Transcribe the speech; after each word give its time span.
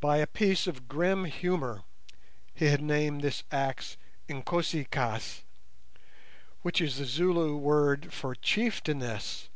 By 0.00 0.18
a 0.18 0.26
piece 0.26 0.66
of 0.66 0.88
grim 0.88 1.24
humour, 1.24 1.82
he 2.52 2.66
had 2.66 2.82
named 2.82 3.22
this 3.22 3.44
axe 3.50 3.96
"Inkosi 4.28 4.84
kaas", 4.90 5.42
which 6.60 6.82
is 6.82 6.98
the 6.98 7.06
Zulu 7.06 7.56
word 7.56 8.12
for 8.12 8.34
chieftainess. 8.34 9.48